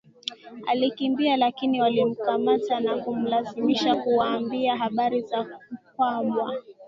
Alikimbia 0.67 1.37
lakini 1.37 1.81
walimkamata 1.81 2.79
na 2.79 2.97
kumlazimisha 2.97 3.95
kuwaambia 3.95 4.77
habari 4.77 5.21
za 5.21 5.59
Mkwawa 5.71 6.57